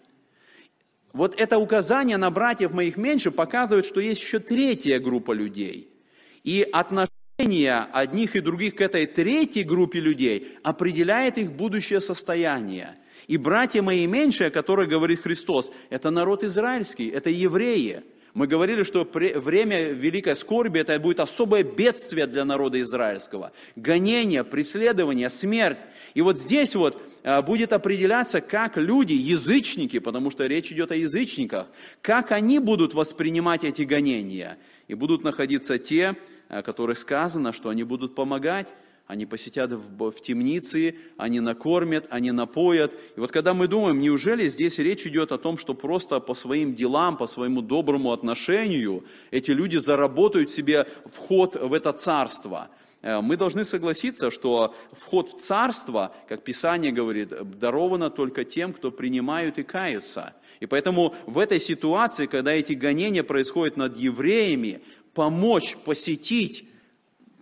[1.18, 5.88] Вот это указание на братьев моих меньше показывает, что есть еще третья группа людей.
[6.44, 12.94] И отношение одних и других к этой третьей группе людей определяет их будущее состояние.
[13.26, 18.04] И братья мои меньшие, о которых говорит Христос, это народ израильский, это евреи–
[18.38, 23.50] мы говорили, что время великой скорби это будет особое бедствие для народа израильского.
[23.74, 25.78] Гонение, преследование, смерть.
[26.18, 30.96] И вот здесь вот а, будет определяться, как люди, язычники, потому что речь идет о
[30.96, 31.68] язычниках,
[32.02, 34.58] как они будут воспринимать эти гонения.
[34.88, 36.16] И будут находиться те,
[36.48, 38.74] о которых сказано, что они будут помогать
[39.06, 42.92] они посетят в, в темнице, они накормят, они напоят.
[43.16, 46.74] И вот когда мы думаем, неужели здесь речь идет о том, что просто по своим
[46.74, 53.36] делам, по своему доброму отношению эти люди заработают себе вход в это царство– Э, мы
[53.36, 59.62] должны согласиться, что вход в царство, как Писание говорит, даровано только тем, кто принимают и
[59.62, 60.34] каются.
[60.60, 64.82] И поэтому в этой ситуации, когда эти гонения происходят над евреями,
[65.14, 66.68] помочь, посетить,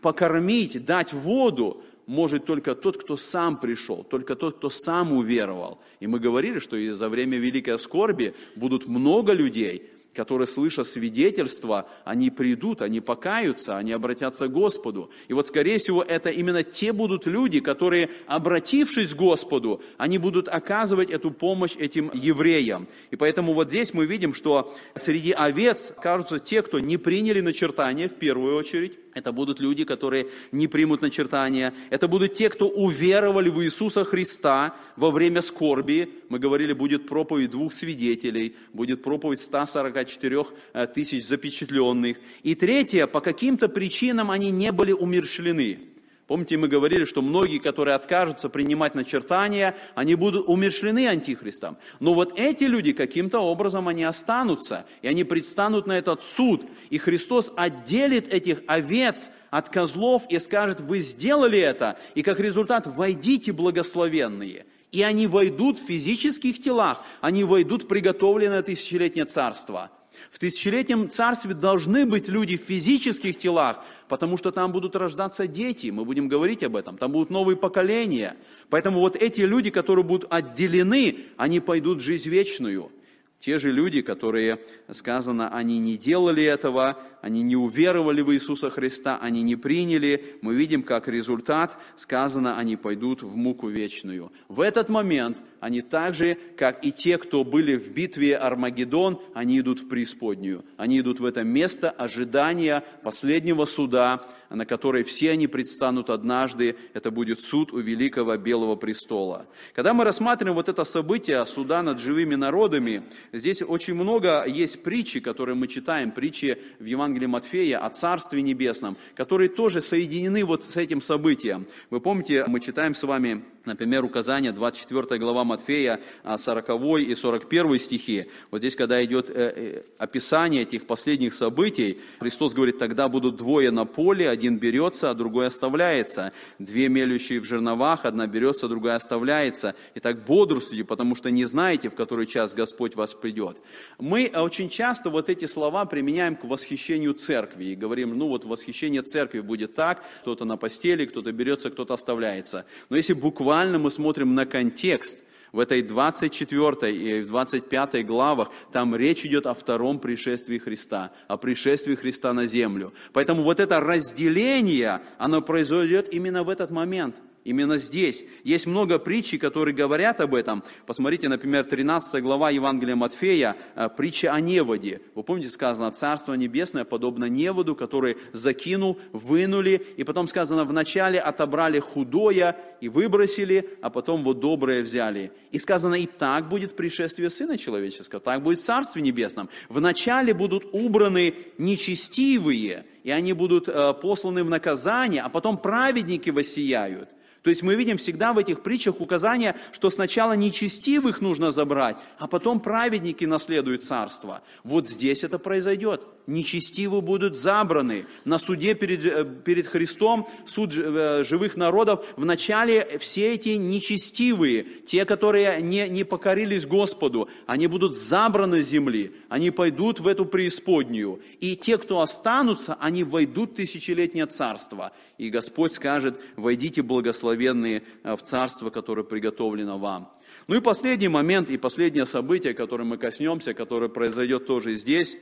[0.02, 5.80] покормить, дать воду, может только тот, кто сам пришел, только тот, кто сам уверовал.
[5.98, 12.30] И мы говорили, что за время Великой Скорби будут много людей, которые, слыша свидетельства, они
[12.30, 15.10] придут, они покаются, они обратятся к Господу.
[15.28, 20.48] И вот, скорее всего, это именно те будут люди, которые, обратившись к Господу, они будут
[20.48, 22.88] оказывать эту помощь этим евреям.
[23.10, 28.08] И поэтому вот здесь мы видим, что среди овец кажутся те, кто не приняли начертание
[28.08, 31.72] в первую очередь, это будут люди, которые не примут начертания.
[31.88, 36.10] Это будут те, кто уверовали в Иисуса Христа во время скорби.
[36.28, 42.18] Мы говорили, будет проповедь двух свидетелей, будет проповедь 144 э, тысяч запечатленных.
[42.42, 45.95] И третье, по каким-то причинам они не были умершлены.
[46.26, 51.76] Помните, мы говорили, что многие, которые откажутся принимать начертания, они будут умершлены антихристом.
[52.00, 56.62] Но вот эти люди каким-то образом они останутся, и они предстанут на этот суд.
[56.90, 62.88] И Христос отделит этих овец от козлов и скажет, вы сделали это, и как результат
[62.88, 64.66] войдите благословенные.
[64.90, 69.92] И они войдут в физических телах, они войдут в приготовленное тысячелетнее царство–
[70.30, 75.88] в тысячелетнем царстве должны быть люди в физических телах, потому что там будут рождаться дети,
[75.88, 78.36] мы будем говорить об этом, там будут новые поколения.
[78.70, 82.90] Поэтому вот эти люди, которые будут отделены, они пойдут в жизнь вечную.
[83.38, 89.18] Те же люди, которые, сказано, они не делали этого, они не уверовали в Иисуса Христа,
[89.20, 94.30] они не приняли, мы видим, как результат, сказано, они пойдут в муку вечную.
[94.46, 99.58] В этот момент они так же, как и те, кто были в битве Армагеддон, они
[99.58, 100.64] идут в преисподнюю.
[100.76, 106.76] Они идут в это место ожидания последнего суда, на который все они предстанут однажды.
[106.94, 109.46] Это будет суд у великого Белого престола.
[109.74, 115.20] Когда мы рассматриваем вот это событие суда над живыми народами, здесь очень много есть притчи,
[115.20, 120.76] которые мы читаем, притчи в Евангелии Матфея о Царстве Небесном, которые тоже соединены вот с
[120.76, 121.66] этим событием.
[121.88, 127.78] Вы помните, мы читаем с вами Например, указание 24 глава Матфея, 40 а, и 41
[127.80, 128.26] стихи.
[128.52, 133.72] Вот здесь, когда идет э, э, описание этих последних событий, Христос говорит, тогда будут двое
[133.72, 136.32] на поле, один берется, а другой оставляется.
[136.60, 139.74] Две мелющие в жерновах, одна берется, другая оставляется.
[139.96, 143.56] Итак, бодрствуйте, потому что не знаете, в который час Господь вас придет.
[143.98, 149.02] Мы очень часто вот эти слова применяем к восхищению церкви и говорим, ну вот восхищение
[149.02, 152.64] церкви будет так, кто-то на постели, кто-то берется, кто-то оставляется.
[152.90, 155.20] Но если буквально индивидуально мы смотрим на контекст,
[155.52, 161.94] в этой 24 и 25 главах, там речь идет о втором пришествии Христа, о пришествии
[161.94, 162.92] Христа на землю.
[163.14, 167.16] Поэтому вот это разделение, оно произойдет именно в этот момент–
[167.46, 168.24] Именно здесь.
[168.42, 170.64] Есть много притчей, которые говорят об этом.
[170.84, 175.00] Посмотрите, например, 13 глава Евангелия Матфея, э, притча о неводе.
[175.14, 181.78] Вы помните, сказано, Царство Небесное подобно неводу, который закинул, вынули, и потом сказано, вначале отобрали
[181.78, 185.30] худое и выбросили, а потом вот доброе взяли.
[185.52, 189.50] И сказано, и так будет пришествие Сына Человеческого, так будет Царстве Небесном.
[189.68, 197.10] Вначале будут убраны нечестивые, и они будут э, посланы в наказание, а потом праведники воссияют.
[197.46, 202.26] То есть мы видим всегда в этих притчах указание, что сначала нечестивых нужно забрать, а
[202.26, 204.42] потом праведники наследуют царство.
[204.64, 206.04] Вот здесь это произойдет.
[206.26, 208.06] Нечестивые будут забраны.
[208.24, 215.04] На суде перед, э, перед Христом, суд э, живых народов, вначале все эти нечестивые, те,
[215.04, 221.20] которые не, не покорились Господу, они будут забраны с земли, они пойдут в эту преисподнюю.
[221.40, 224.92] И те, кто останутся, они войдут в тысячелетнее царство.
[225.18, 230.12] И Господь скажет, войдите благословенные благословенные э, в царство, которое приготовлено вам.
[230.48, 235.16] Ну и последний момент, и последнее событие, которое мы коснемся, которое произойдет тоже здесь,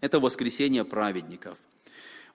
[0.00, 1.58] это воскресение праведников.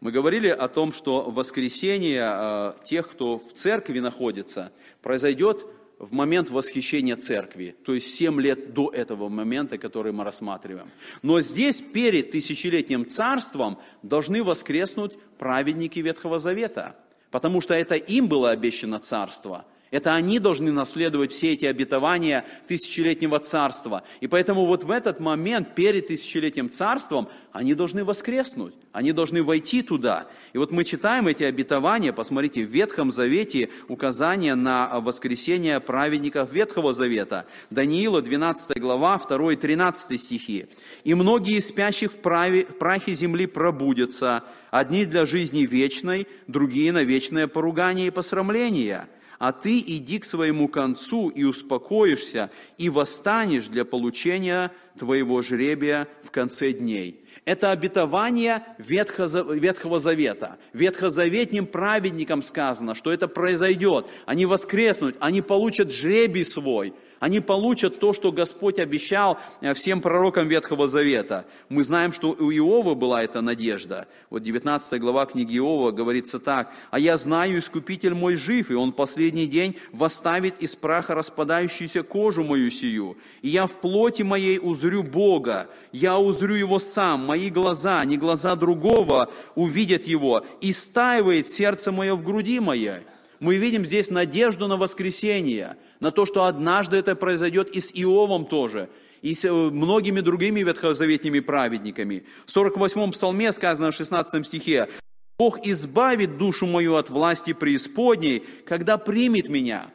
[0.02, 5.66] Мы говорили о том, что воскресение э, тех, кто в церкви находится, произойдет
[5.98, 10.90] в момент восхищения церкви, то есть 7 лет до этого момента, который мы рассматриваем.
[11.22, 16.98] Но здесь перед тысячелетним царством должны воскреснуть праведники Ветхого Завета–
[17.36, 19.66] потому что это им было обещано царство.
[19.92, 24.04] Это они должны наследовать все эти обетования тысячелетнего царства.
[24.20, 29.84] И поэтому вот в этот момент, перед тысячелетним царством, они должны воскреснуть, они должны войти
[29.84, 30.28] туда.
[30.54, 36.92] И вот мы читаем эти обетования, посмотрите, в Ветхом Завете указание на воскресение праведников Ветхого
[36.94, 37.46] Завета.
[37.70, 40.68] Даниила, 12 глава, 2 и 13 стихи.
[41.04, 47.48] «И многие из спящих в прахе земли пробудятся, одни для жизни вечной, другие на вечное
[47.48, 49.08] поругание и посрамление»
[49.40, 56.32] а ты иди к своему концу и успокоишься, и восстанешь для получения твоего жребия в
[56.32, 57.26] конце дней.
[57.44, 60.58] Это обетование Ветхого Завета.
[60.74, 64.08] Ветхозаветним праведникам сказано, что это произойдет.
[64.26, 70.48] Они воскреснут, они получат жребий свой– они получат то, что Господь обещал э, всем пророкам
[70.48, 71.46] Ветхого Завета.
[71.70, 74.08] Мы знаем, что у Иова была эта надежда.
[74.30, 76.72] Вот 19 глава книги Иова говорится так.
[76.92, 82.44] «А я знаю, Искупитель мой жив, и Он последний день восставит из праха распадающуюся кожу
[82.44, 83.18] мою сию.
[83.42, 88.56] И я в плоти моей узрю Бога, я узрю Его сам, мои глаза, не глаза
[88.56, 93.02] другого, увидят Его, и стаивает сердце мое в груди моей».
[93.40, 98.46] Мы видим здесь надежду на воскресение, на то, что однажды это произойдет и с Иовом
[98.46, 98.90] тоже,
[99.22, 102.26] и с э, многими другими ветхозаветными праведниками.
[102.46, 104.90] В 48-м псалме сказано в 16 стихе,
[105.38, 109.88] «Бог избавит душу мою от власти преисподней, когда примет меня».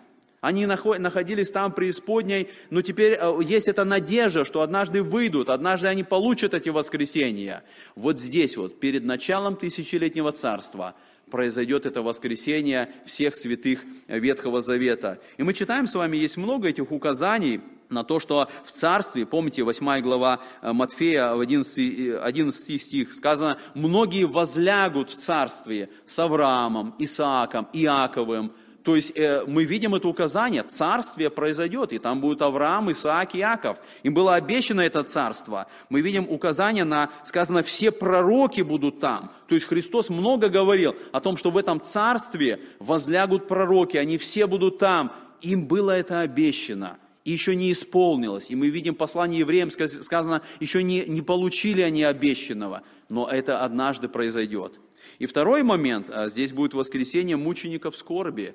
[0.43, 6.03] Они находились там преисподней, но теперь э, есть эта надежда, что однажды выйдут, однажды они
[6.03, 7.62] получат эти воскресения.
[7.95, 10.95] Вот здесь вот, перед началом тысячелетнего царства–
[11.31, 15.18] произойдет это воскресение всех святых Ветхого Завета.
[15.37, 17.61] И мы читаем с вами, есть много этих указаний
[17.91, 23.59] на то, что в царстве, помните, 8 глава э, Матфея, 11, 11 э, стих, сказано,
[23.74, 28.53] многие возлягут в царстве с Авраамом, Исааком, Иаковым,
[28.83, 33.78] то есть э, мы видим это указание, царствие произойдет, и там будет Авраам, Исаак, Иаков.
[34.03, 35.66] Им было обещано это царство.
[35.91, 39.31] Мы видим указание на, сказано, все пророки будут там.
[39.49, 44.47] То есть Христос много говорил о том, что в этом царстве возлягут пророки, они все
[44.47, 45.12] будут там.
[45.43, 48.51] Им было это обещано и еще не исполнилось.
[48.51, 54.09] И мы видим послание евреям, сказано, еще не, не получили они обещанного, но это однажды
[54.09, 54.81] произойдет.
[55.18, 58.55] И второй момент, а, здесь будет воскресение мучеников скорби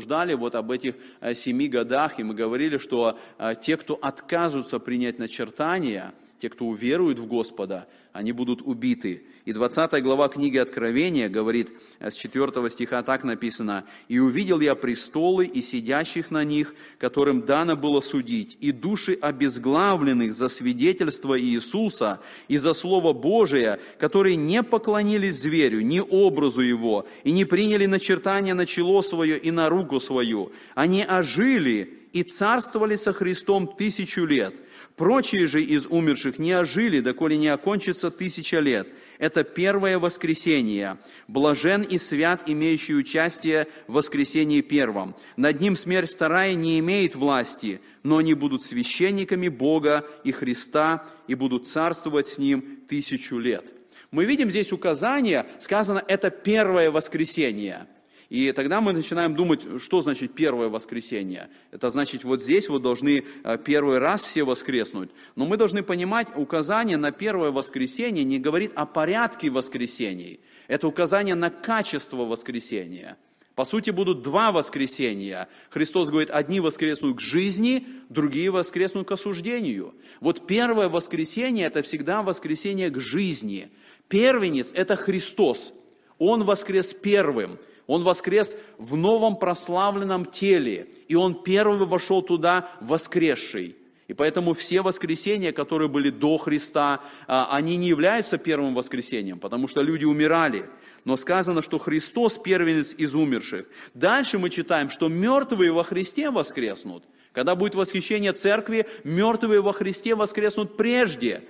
[0.00, 4.78] ждали вот об этих э, семи годах, и мы говорили, что э, те, кто отказываются
[4.78, 9.24] принять начертания, те, кто уверуют в Господа, они будут убиты.
[9.48, 15.46] И 20 глава книги Откровения говорит, с 4 стиха так написано, «И увидел я престолы
[15.46, 22.58] и сидящих на них, которым дано было судить, и души обезглавленных за свидетельство Иисуса и
[22.58, 28.66] за Слово Божие, которые не поклонились зверю, ни образу его, и не приняли начертания на
[28.66, 30.52] чело свое и на руку свою.
[30.74, 34.54] Они ожили и царствовали со Христом тысячу лет.
[34.98, 38.88] Прочие же из умерших не ожили, доколе не окончится тысяча лет.
[39.18, 40.98] Это первое воскресение.
[41.28, 45.14] Блажен и свят, имеющий участие в воскресении первом.
[45.36, 51.36] Над ним смерть вторая не имеет власти, но они будут священниками Бога и Христа и
[51.36, 53.72] будут царствовать с ним тысячу лет.
[54.10, 57.86] Мы видим здесь указание, сказано, это первое воскресение–
[58.28, 61.48] и тогда мы начинаем думать, что значит первое воскресенье.
[61.70, 65.10] Это значит, вот здесь вот должны э, первый раз все воскреснуть.
[65.34, 70.40] Но мы должны понимать, указание на первое воскресенье не говорит о порядке воскресений.
[70.66, 73.16] Это указание на качество воскресения.
[73.54, 75.48] По сути, будут два воскресения.
[75.70, 79.94] Христос говорит, одни воскреснут к жизни, другие воскреснут к осуждению.
[80.20, 83.70] Вот первое воскресение– это всегда воскресение к жизни.
[84.08, 85.72] Первенец– это Христос.
[86.18, 87.58] Он воскрес первым.
[87.88, 93.76] Он воскрес в новом прославленном теле, и Он первый вошел туда воскресший.
[94.08, 99.68] И поэтому все воскресения, которые были до Христа, а, они не являются первым воскресением, потому
[99.68, 100.66] что люди умирали.
[101.04, 103.66] Но сказано, что Христос первенец из умерших.
[103.94, 107.04] Дальше мы читаем, что мертвые во Христе воскреснут.
[107.32, 111.42] Когда будет восхищение церкви, мертвые во Христе воскреснут прежде,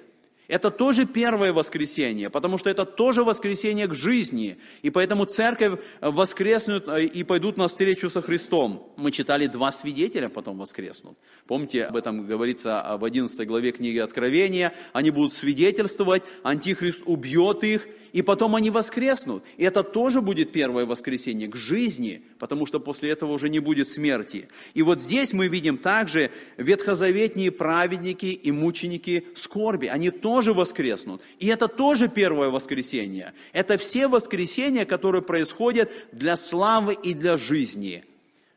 [0.49, 4.57] это тоже первое воскресенье, потому что это тоже воскресенье к жизни.
[4.81, 8.91] И поэтому церковь воскреснут э, и пойдут на встречу со Христом.
[8.97, 11.19] Мы читали, два свидетеля потом воскреснут.
[11.47, 14.73] Помните, об этом говорится в 11 главе книги Откровения.
[14.95, 19.45] Они будут свидетельствовать, Антихрист убьет их, и потом они воскреснут.
[19.57, 23.89] И это тоже будет первое воскресенье к жизни, потому что после этого уже не будет
[23.89, 24.49] смерти.
[24.75, 29.87] И вот здесь мы видим также ветхозаветные праведники и мученики скорби.
[29.87, 31.23] Они тоже воскреснут.
[31.39, 33.35] И это тоже первое воскресенье.
[33.53, 38.05] Это все воскресения, которые происходят для славы и для жизни.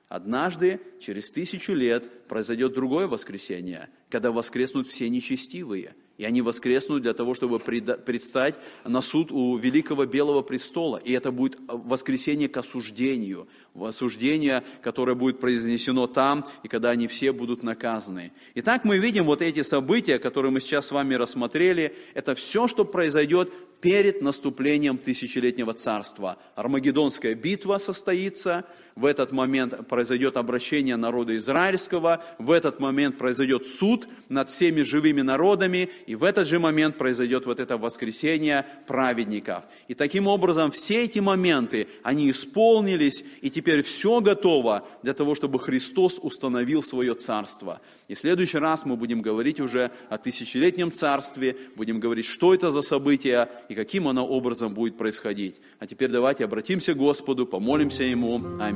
[0.07, 5.95] Однажды, через тысячу лет, произойдет другое воскресение, когда воскреснут все нечестивые.
[6.18, 8.55] И они воскреснут для того, чтобы предстать
[8.86, 10.97] на суд у великого белого престола.
[10.97, 13.47] И это будет воскресение к осуждению.
[13.74, 18.34] Осуждение, которое будет произнесено там, и когда они все будут наказаны.
[18.55, 21.95] Итак, мы видим вот эти события, которые мы сейчас с вами рассмотрели.
[22.14, 23.51] Это все, что произойдет
[23.82, 26.38] перед наступлением тысячелетнего царства.
[26.55, 34.07] Армагеддонская битва состоится, в этот момент произойдет обращение народа израильского, в этот момент произойдет суд
[34.29, 39.63] над всеми живыми народами, и в этот же момент произойдет вот это воскресение праведников.
[39.87, 45.59] И таким образом все эти моменты, они исполнились, и теперь все готово для того, чтобы
[45.59, 47.81] Христос установил свое царство.
[48.07, 52.69] И в следующий раз мы будем говорить уже о тысячелетнем царстве, будем говорить, что это
[52.69, 55.61] за событие и каким оно образом будет происходить.
[55.79, 58.39] А теперь давайте обратимся к Господу, помолимся Ему.